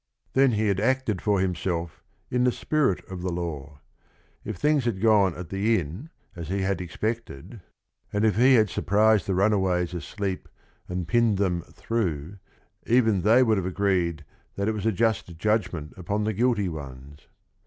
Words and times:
Then 0.33 0.53
he 0.53 0.65
had 0.67 0.79
acted 0.79 1.21
for 1.21 1.39
himself 1.39 2.01
in 2.31 2.43
the 2.43 2.51
spirit 2.51 3.05
of 3.07 3.21
the 3.21 3.31
law. 3.31 3.81
If 4.43 4.55
things 4.55 4.85
had 4.85 4.99
gone 4.99 5.35
at 5.35 5.49
the 5.49 5.77
inn, 5.79 6.09
as 6.35 6.47
he 6.47 6.63
had 6.63 6.81
expected, 6.81 7.61
GUIDO 8.11 8.17
183 8.17 8.17
and 8.17 8.25
if 8.25 8.35
he 8.35 8.55
had 8.55 8.69
surprised 8.71 9.27
the 9.27 9.35
runaways 9.35 9.93
asleep 9.93 10.49
and 10.89 11.07
pinned 11.07 11.37
them 11.37 11.61
through, 11.71 12.37
even 12.87 13.21
they 13.21 13.43
would 13.43 13.57
have 13.57 13.67
agreed 13.67 14.25
that 14.55 14.67
it 14.67 14.71
was 14.73 14.87
a 14.87 14.91
just 14.91 15.37
judgment 15.37 15.93
upon 15.95 16.23
the 16.23 16.33
guilty 16.33 16.67
ones. 16.67 17.27